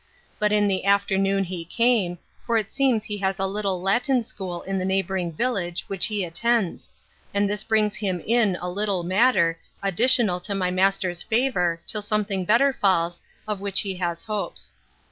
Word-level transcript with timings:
—But 0.39 0.51
in 0.51 0.67
the 0.67 0.83
afternoon 0.85 1.43
he 1.43 1.63
came; 1.63 2.17
for 2.47 2.57
it 2.57 2.73
seems 2.73 3.03
he 3.03 3.19
has 3.19 3.37
a 3.37 3.45
little 3.45 3.79
Latin 3.83 4.23
school 4.23 4.63
in 4.63 4.79
the 4.79 4.83
neighbouring 4.83 5.31
village, 5.31 5.83
which 5.89 6.07
he 6.07 6.25
attends; 6.25 6.89
and 7.35 7.47
this 7.47 7.63
brings 7.63 7.97
him 7.97 8.19
in 8.25 8.57
a 8.59 8.67
little 8.67 9.03
matter, 9.03 9.59
additional 9.83 10.39
to 10.39 10.55
my 10.55 10.71
master's 10.71 11.21
favour, 11.21 11.79
till 11.85 12.01
something 12.01 12.45
better 12.45 12.73
falls, 12.73 13.21
of 13.47 13.61
which 13.61 13.81
he 13.81 13.95
has 13.97 14.23
hopes. 14.23 14.73